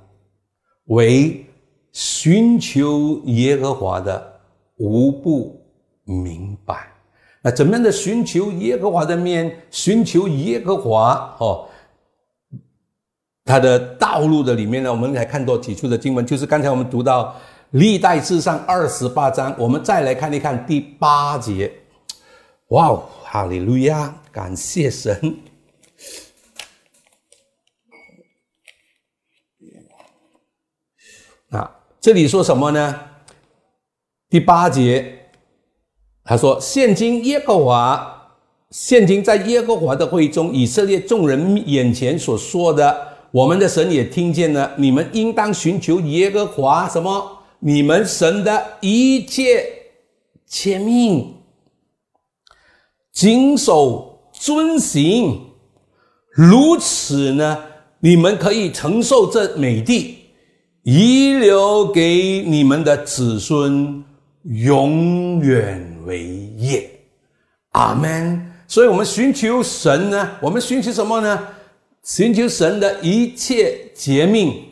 [0.86, 1.46] 唯
[1.92, 4.35] 寻求耶和华的
[4.76, 5.64] 无不
[6.04, 6.92] 明白。
[7.42, 9.64] 那怎么样的寻求耶和华的面？
[9.70, 11.68] 寻求耶和华哦，
[13.44, 14.90] 他的道路的里面呢？
[14.90, 17.36] 我们来看多几处的经文，就是刚才我们读到
[17.70, 21.72] 历代志上二十八章，我们再来看一看第八节。
[22.70, 24.12] 哇哦，哈利路亚！
[24.32, 25.38] 感谢神。
[31.50, 33.00] 啊，这里说什么呢？
[34.28, 35.28] 第八节，
[36.24, 38.34] 他说：“现今耶和华，
[38.70, 44.72] 现今在耶和华的会中，以色列众人眼前所说的，我们的神也听见了。
[44.76, 47.38] 你们应当寻求耶和华什么？
[47.60, 49.64] 你们神的一切
[50.46, 51.32] 诫命。”
[53.12, 55.40] 谨守遵行，
[56.32, 57.58] 如此呢，
[58.00, 60.18] 你们可以承受这美地，
[60.82, 64.04] 遗留给你们的子孙，
[64.46, 66.90] 永远为业。
[67.72, 68.52] 阿门。
[68.68, 71.48] 所以，我们寻求神呢，我们寻求什么呢？
[72.02, 74.64] 寻求神的一切诫命、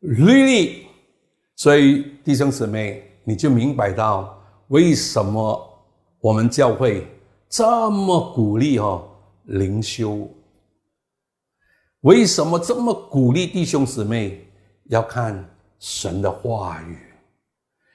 [0.00, 0.86] 律例。
[1.56, 5.80] 所以，弟兄姊妹，你就明白到为什么
[6.20, 7.06] 我们教会。
[7.48, 9.08] 这么鼓励哦，
[9.44, 10.28] 灵修，
[12.02, 14.46] 为什么这么鼓励弟兄姊妹
[14.90, 17.07] 要看神的话语？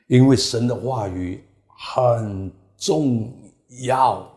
[0.08, 3.34] 因为神的话语很重
[3.82, 4.30] 要。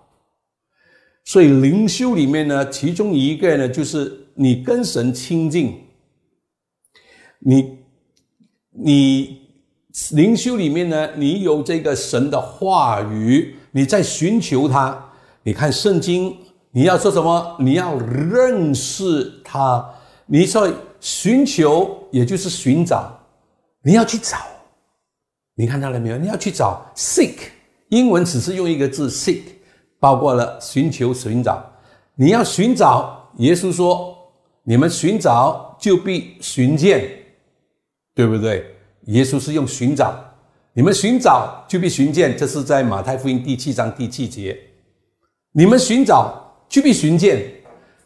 [1.24, 5.76] 所以灵修里面呢，其中一个呢，就是你跟神亲近，
[7.40, 7.78] 你
[8.70, 9.40] 你
[10.12, 15.02] 灵修里面呢，你有这个神的话语，你在寻求他。
[15.42, 16.36] 你看圣经，
[16.70, 17.56] 你要说什么？
[17.58, 19.84] 你要认识他。
[20.26, 23.16] 你说寻求，也就是寻找。
[23.82, 24.36] 你要去找。
[25.58, 26.18] 你看到了没有？
[26.18, 27.34] 你要去找，seek。
[27.88, 29.40] 英文只是用一个字，seek，
[29.98, 31.64] 包括了寻求、寻找。
[32.14, 34.14] 你要寻找，耶稣说
[34.64, 37.10] ：“你们寻找，就必寻见。”
[38.14, 38.66] 对不对？
[39.06, 40.14] 耶稣是用寻找，
[40.74, 42.36] 你们寻找就必寻见。
[42.36, 44.58] 这是在马太福音第七章第七节。
[45.52, 46.34] 你们寻找，
[46.68, 47.50] 就必寻见。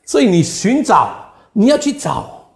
[0.05, 2.49] 所以你寻找，你要去找，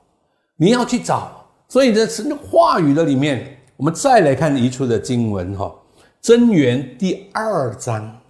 [0.57, 1.49] 你要去找。
[1.69, 5.67] 所以在神话语的里面，我们再来看一处的经文哈，
[6.21, 8.21] 《真言》第二章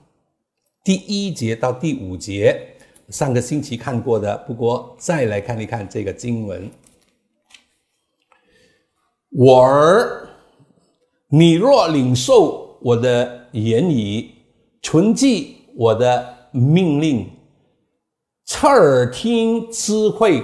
[0.82, 2.58] 第一节到第五节，
[3.10, 6.70] 上个星期看过的，不过再来看一看这个经文。
[9.32, 10.28] 我儿，
[11.28, 14.30] 你若领受我的言语，
[14.82, 16.32] 存记我的。
[16.56, 17.28] 命令，
[18.44, 20.40] 侧耳听智慧，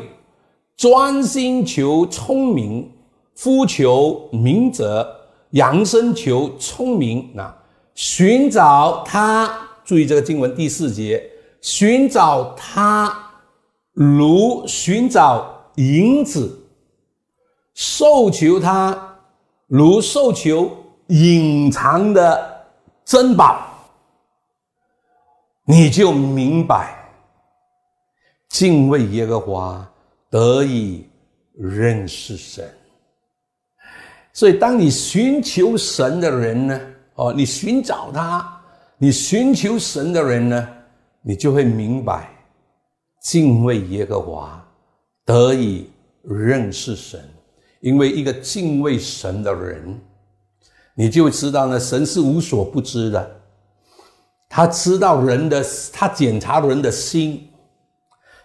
[0.76, 2.90] 专心求聪明，
[3.40, 5.16] 夫求明哲，
[5.52, 7.34] 扬声求聪明。
[7.38, 7.56] 啊
[7.94, 9.50] 寻找他，
[9.82, 11.22] 注意这个经文第四节，
[11.62, 13.30] 寻找他
[13.92, 16.66] 如寻找银子，
[17.74, 19.16] 受求他
[19.66, 20.70] 如受求
[21.08, 22.66] 隐藏的
[23.06, 23.58] 珍宝。
[25.64, 27.10] 你就明白，
[28.50, 29.90] 敬畏耶和华
[30.30, 31.06] 得以
[31.54, 32.70] 认识神。
[34.32, 36.80] 所以，当你寻求神的人呢，
[37.14, 38.60] 哦，你寻找他，
[38.96, 40.68] 你寻求神的人呢，
[41.22, 42.30] 你就会明白，
[43.20, 44.64] 敬畏耶和华
[45.24, 45.90] 得以
[46.22, 47.20] 认识神。
[47.80, 49.98] 因为一个敬畏神的人，
[50.94, 53.40] 你就知道呢，神是无所不知的。
[54.48, 57.48] 他知道人的，他检查人的心，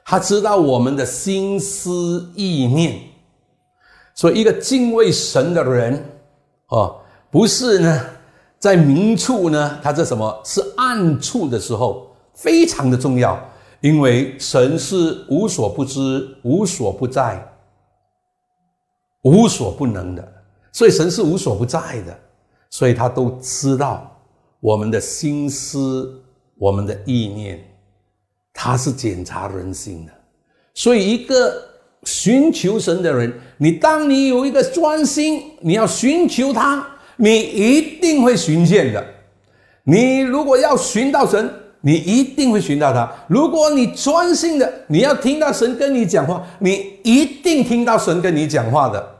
[0.05, 2.99] 他知道我们的心思意念。
[4.16, 6.01] 所以，一个敬畏神的人，
[6.70, 8.05] 哦，不是呢，
[8.57, 13.38] 在明处呢，他这什么是暗处的时候，非常的重要，
[13.82, 17.45] 因为神是无所不知、无所不在、
[19.24, 20.26] 无所不能的，
[20.72, 22.18] 所以神是无所不在的，
[22.70, 24.09] 所以他都知道
[24.61, 26.24] 我们的心思、
[26.57, 27.61] 我们的意念，
[28.53, 30.13] 他是检查人心的，
[30.74, 31.74] 所以一个。
[32.05, 36.87] 寻求神的人，你当你有一个专心，你要寻求他，
[37.17, 39.03] 你一定会寻见的。
[39.83, 41.49] 你如果要寻到神，
[41.81, 43.11] 你一定会寻到他。
[43.27, 49.15] 如果你专心的，你要听到神跟你讲话，你一定听到神跟你讲话的。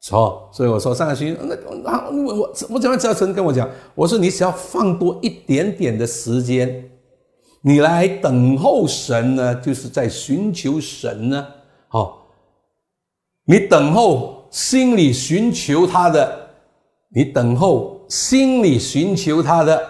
[0.00, 3.68] 错，所以我说上个星期，那啊，我我我怎么知道神跟我讲？
[3.94, 6.84] 我说你只要放多一点点的时间，
[7.62, 11.46] 你来等候神呢，就是在寻求神呢。
[11.88, 12.26] 好，
[13.44, 16.48] 你等候心里寻求他的，
[17.08, 19.80] 你等候心里寻求他的，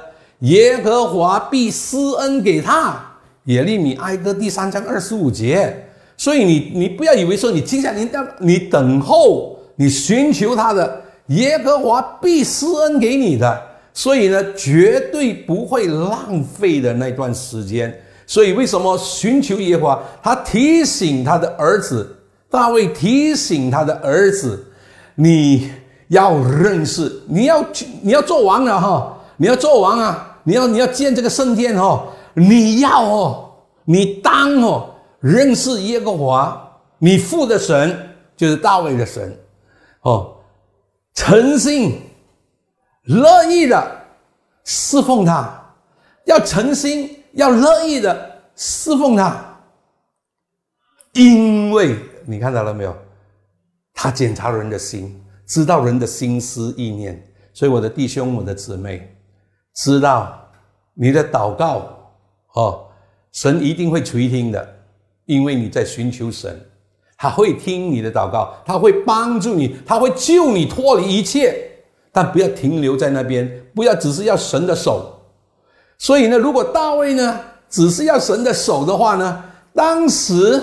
[0.41, 3.03] 耶和华必施恩给他。
[3.45, 5.85] 耶利米哀歌第三章二十五节。
[6.19, 13.63] 所以你你不要以为说你接下来你要你等候你寻求他的，耶和华必施恩给你的。
[13.95, 17.99] 所以呢，绝对不会浪费的那段时间。
[18.27, 20.03] 所以，为什么寻求耶和华？
[20.23, 22.17] 他提醒他的儿子
[22.51, 24.67] 大卫，提醒他的儿子：
[25.15, 25.71] 你
[26.09, 29.17] 要认识，你要去，你要做王了哈！
[29.37, 30.39] 你要做王啊！
[30.45, 32.09] 你要你要建这个圣殿哦！
[32.35, 33.51] 你要哦，
[33.85, 37.97] 你当哦，认识耶和华，你父的神
[38.37, 39.37] 就是大卫的神
[40.03, 40.35] 哦，
[41.15, 42.01] 诚心
[43.05, 43.85] 乐意的
[44.65, 45.56] 侍奉他，
[46.27, 47.11] 要诚心。
[47.37, 49.61] 要乐意的侍奉他，
[51.13, 52.97] 因为你看到了没有？
[53.93, 57.23] 他检查人的心，知道人的心思意念。
[57.53, 59.15] 所以我的弟兄、我的姊妹，
[59.75, 60.51] 知道
[60.95, 61.95] 你的祷告
[62.55, 62.87] 哦，
[63.33, 64.67] 神一定会垂听的，
[65.27, 66.59] 因为你在寻求神，
[67.19, 71.71] 他会听你的祷告，他会帮助你，他会救你脱离一切。
[72.13, 75.13] 但不要停留在那边，不要只是要神的手。
[75.99, 79.43] 所以呢，如果大卫呢只是要神的手的话呢，
[79.75, 80.63] 当时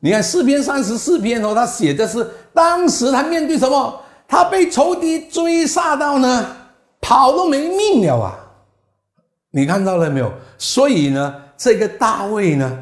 [0.00, 4.00] 你看诗篇三十四篇哦，他写的是当时他面对什么？
[4.26, 6.46] 他被仇敌追杀到呢，
[7.00, 8.38] 跑都没命了啊！
[9.50, 10.32] 你看到了没有？
[10.56, 12.78] 所以呢，这个大卫呢，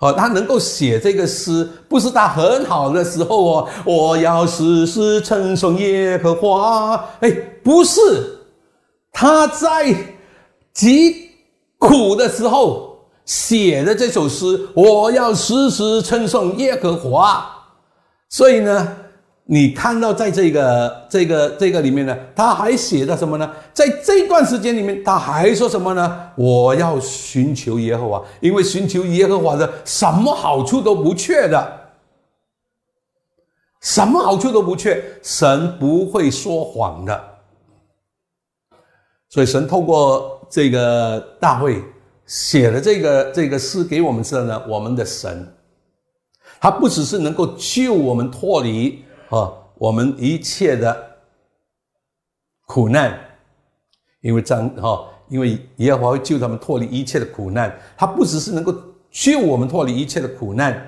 [0.00, 3.68] 哦，他能够写这个诗，不是他很好的时候哦。
[3.84, 7.30] 我要时时称颂耶和华，哎，
[7.64, 8.38] 不是，
[9.10, 9.94] 他在。
[10.72, 11.30] 极
[11.78, 17.46] 苦的时候写的这首诗，我要时时称颂耶和华。
[18.28, 18.96] 所以呢，
[19.44, 23.50] 你看到在这个这个这个里面呢，他还写的什么呢？
[23.74, 26.30] 在这段时间里面，他还说什么呢？
[26.36, 31.80] 我要寻求耶和华，因为寻求耶和华的什么好处都不缺的，
[33.80, 37.31] 什么好处都不缺，神不会说谎的。
[39.32, 40.38] 所以神透过。
[40.54, 41.82] 这个大卫
[42.26, 45.50] 写了这个这个诗给我们知道呢，我们的神，
[46.60, 50.94] 他不只是能够救我们脱离啊我们一切的
[52.66, 53.18] 苦难，
[54.20, 58.74] 因为张哈，因为耶和华会救他们脱离一切的苦难，他不只是能够
[59.10, 60.86] 救我们脱离一切的苦难，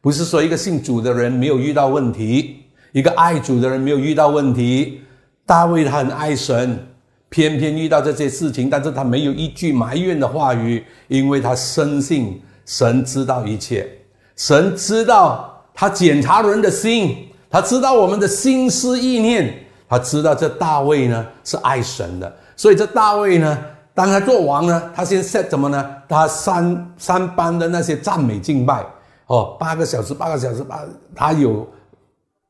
[0.00, 2.62] 不是说一个信主的人没有遇到问题，
[2.92, 5.00] 一个爱主的人没有遇到问题，
[5.44, 6.86] 大卫他很爱神。
[7.30, 13.88] 偏偏遇到这些事情，但是他没有一句埋怨的话语，因为他深信神知道一切，
[14.36, 19.54] 神知道他检查人的心，他知道我们的心思意念，
[19.88, 23.58] 他知道这大卫呢是爱神的，所以这大卫呢，
[23.94, 25.96] 当他做王呢，他先 set 怎么呢？
[26.08, 28.84] 他三三班的那些赞美敬拜
[29.26, 30.82] 哦，八个小时，八个小时，八
[31.14, 31.64] 他有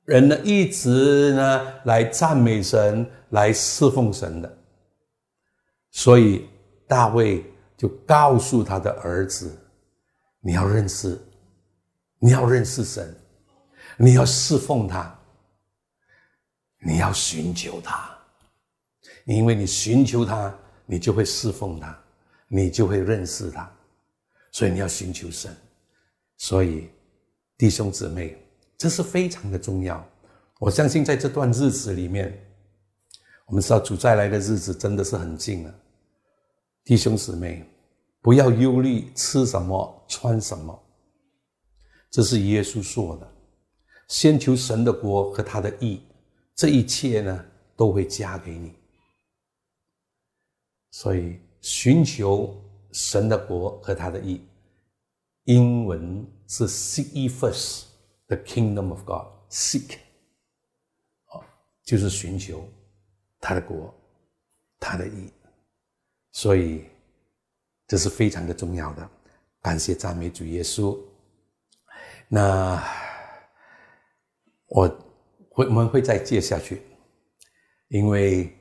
[0.06, 4.50] 人呢一直呢来赞美神，来侍奉神的。
[5.92, 6.48] 所以
[6.86, 7.44] 大卫
[7.76, 9.56] 就告诉他的儿子
[10.40, 11.20] ：“你要认识，
[12.18, 13.14] 你要认识神，
[13.96, 15.18] 你要侍奉他，
[16.78, 18.16] 你要寻求他，
[19.24, 21.98] 因为你寻求他，你就会侍奉他，
[22.46, 23.70] 你就会认识他。
[24.52, 25.54] 所以你要寻求神。
[26.36, 26.88] 所以
[27.58, 28.40] 弟兄姊妹，
[28.78, 30.06] 这是非常的重要。
[30.58, 32.40] 我相信在这段日子里面。”
[33.50, 35.74] 我们知道主再来的日子真的是很近了，
[36.84, 37.68] 弟兄姊妹，
[38.22, 40.80] 不要忧虑吃什么穿什么，
[42.12, 43.28] 这是耶稣说的。
[44.06, 46.00] 先求神的国和他的义，
[46.54, 47.44] 这一切呢
[47.74, 48.72] 都会加给你。
[50.92, 52.56] 所以寻求
[52.92, 54.40] 神的国和他的义，
[55.44, 57.86] 英文是 seek first
[58.28, 59.96] the kingdom of God，seek，
[61.84, 62.64] 就是寻求
[63.40, 63.92] 他的国，
[64.78, 65.32] 他的义。
[66.32, 66.84] 所以
[67.86, 69.10] 这是非常的重要的。
[69.60, 70.96] 感谢赞美主耶稣。
[72.28, 72.80] 那
[74.66, 74.88] 我
[75.50, 76.82] 会我们会再接下去，
[77.88, 78.54] 因为。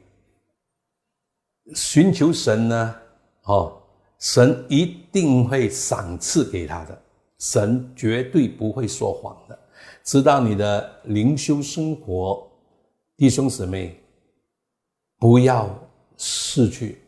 [1.76, 2.96] 寻求神呢？
[3.44, 3.80] 哦，
[4.18, 7.00] 神一定会赏赐给他的，
[7.38, 9.60] 神绝对不会说谎的。
[10.04, 12.52] 知道你的灵修生活，
[13.18, 14.02] 弟兄姊妹，
[15.20, 15.70] 不要
[16.18, 17.00] 失去，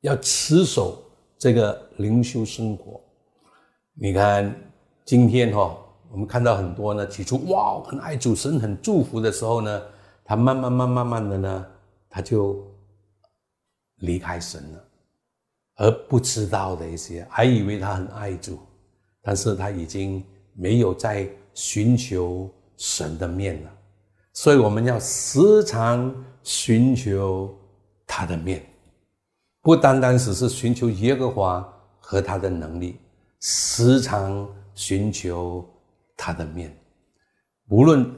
[0.00, 1.02] 要持守
[1.36, 3.00] 这个灵修生活。
[3.94, 4.54] 你看，
[5.04, 5.76] 今天哈，
[6.10, 9.82] 我们看到很多呢，起初哇，很爱主神，很祝福的时候呢，
[10.24, 11.66] 他慢慢慢慢慢的呢，
[12.08, 12.64] 他就。
[13.98, 14.84] 离开神了，
[15.76, 18.58] 而不知道的一些，还以为他很爱主，
[19.22, 20.22] 但是他已经
[20.52, 23.70] 没有在寻求神的面了。
[24.32, 26.12] 所以我们要时常
[26.44, 27.52] 寻求
[28.06, 28.64] 他的面，
[29.60, 31.68] 不单单只是寻求耶和华
[31.98, 33.00] 和他的能力，
[33.40, 35.68] 时常寻求
[36.16, 36.72] 他的面，
[37.68, 38.08] 无论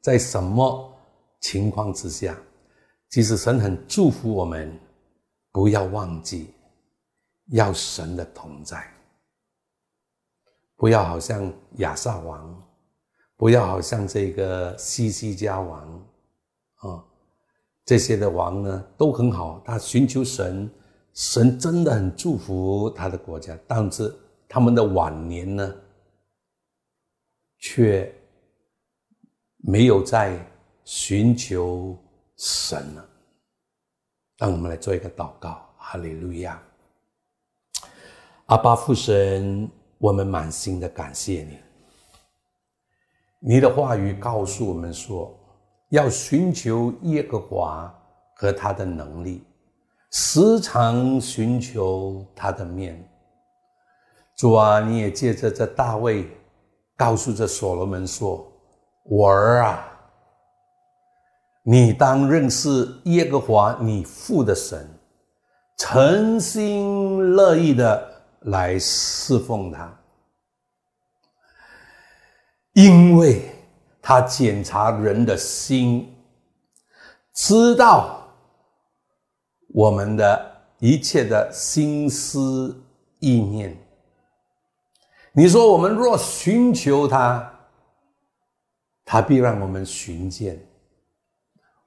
[0.00, 0.96] 在什么
[1.40, 2.36] 情况之下，
[3.08, 4.78] 即使神很祝福我们。
[5.54, 6.54] 不要忘记，
[7.48, 8.90] 要神的同在。
[10.76, 12.66] 不要好像亚萨王，
[13.36, 16.02] 不要好像这个西西家王，
[17.92, 20.70] 这些的王呢都很好，他寻求神，
[21.12, 24.10] 神真的很祝福他的国家，但是
[24.48, 25.74] 他们的晚年呢，
[27.58, 28.10] 却
[29.58, 30.42] 没有在
[30.86, 31.94] 寻求
[32.38, 33.06] 神了。
[34.38, 36.62] 让我们来做一个祷告，哈利路亚！
[38.46, 41.58] 阿巴父神，我们满心的感谢你。
[43.38, 45.38] 你的话语告诉我们说，
[45.92, 47.94] 要寻求耶和华
[48.34, 49.44] 和他的能力，
[50.10, 52.98] 时常寻求他的面。
[54.34, 56.26] 主啊，你也借着这大卫，
[56.96, 58.50] 告诉这所罗门说
[59.04, 59.86] ：“我儿啊。”
[61.62, 64.88] 你当认识耶和华你父的神，
[65.76, 69.94] 诚心乐意的来侍奉他，
[72.72, 73.42] 因为
[74.02, 76.12] 他检查人的心，
[77.32, 78.28] 知道
[79.68, 82.76] 我们的一切的心思
[83.20, 83.74] 意念。
[85.32, 87.50] 你说我们若寻求他，
[89.04, 90.60] 他必让我们寻见。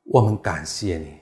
[0.06, 1.20] 我们感谢你，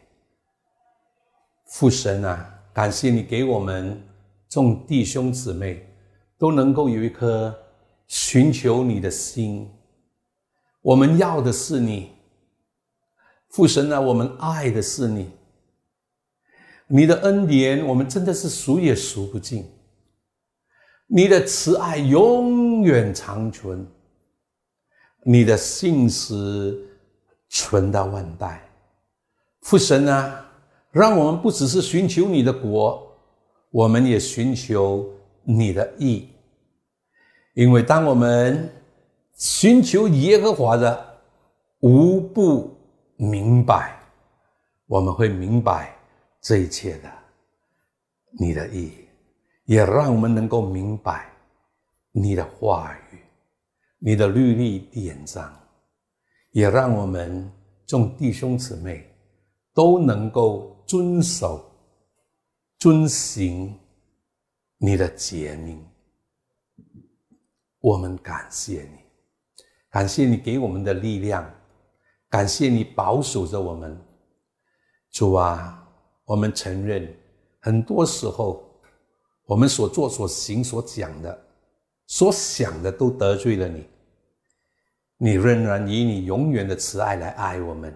[1.65, 2.49] 父神啊！
[2.71, 4.01] 感谢你给我们
[4.49, 5.87] 众弟兄姊妹
[6.37, 7.53] 都能够有一颗
[8.07, 9.69] 寻求你的心。
[10.84, 12.11] 我们要的是你，
[13.49, 13.99] 父神啊！
[14.01, 15.31] 我们爱的是你。
[16.88, 19.65] 你的恩典，我们真的是数也数不尽。
[21.07, 23.88] 你的慈爱永远长存，
[25.23, 26.77] 你的信实
[27.47, 28.69] 存到万代。
[29.61, 30.45] 父神啊，
[30.91, 33.09] 让我们不只是寻求你的国，
[33.71, 35.09] 我们也寻求
[35.43, 36.27] 你的义。
[37.53, 38.69] 因为当我们
[39.34, 41.21] 寻求耶和华的
[41.79, 42.75] 无不
[43.15, 43.99] 明白，
[44.88, 45.95] 我们会明白
[46.41, 47.11] 这一切的
[48.39, 48.91] 你的意，
[49.65, 51.29] 也让我们能够明白
[52.11, 53.19] 你的话语、
[53.99, 55.53] 你的律例典章，
[56.51, 57.51] 也让我们
[57.86, 59.09] 众弟兄姊妹。
[59.75, 61.65] 都能够遵守、
[62.77, 63.75] 遵行
[64.77, 65.84] 你的诫命，
[67.79, 69.03] 我们感谢你，
[69.93, 71.47] 感谢你给我们的力量，
[72.27, 73.95] 感谢你保守着我们。
[75.11, 75.87] 主啊，
[76.25, 77.07] 我们承认，
[77.59, 78.67] 很多时候
[79.45, 81.45] 我们所做、所行、所讲的、
[82.07, 83.87] 所想的，都得罪了你。
[85.17, 87.95] 你仍然以你永远的慈爱来爱我们。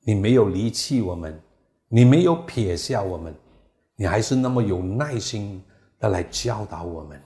[0.00, 1.40] 你没有离弃我们，
[1.88, 3.34] 你没有撇下我们，
[3.96, 5.64] 你还是那么有耐心
[5.98, 7.18] 的来教导我们，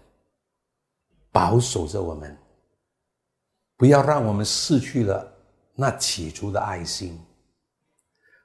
[1.32, 2.36] 保守着我们，
[3.76, 5.32] 不要让我们失去了
[5.74, 7.20] 那起初的爱心，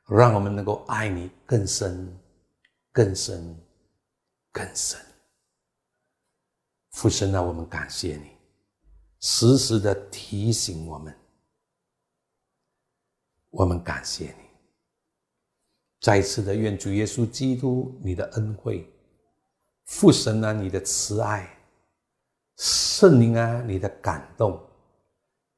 [0.08, 2.20] 让我们能够爱你更深、
[2.92, 3.56] 更深、
[4.52, 5.00] 更深。
[6.92, 8.32] 父神啊，我们感谢你，
[9.20, 11.16] 时时的提醒我们，
[13.52, 14.50] 我们感谢你。
[16.02, 18.92] 再次的愿主耶稣基督你的恩惠，
[19.86, 21.58] 父神啊你的慈爱，
[22.58, 24.60] 圣灵啊你的感动，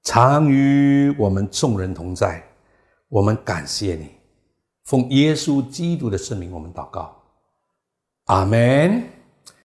[0.04, 2.44] 常与我们众人同在。
[3.08, 4.10] 我们感谢你，
[4.86, 7.22] 奉耶稣基督的圣名，我们祷告，
[8.26, 9.21] 阿门。